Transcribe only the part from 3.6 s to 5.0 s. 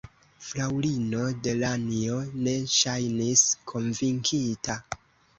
konvinkita.